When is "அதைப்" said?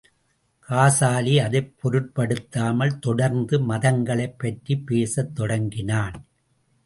1.39-1.73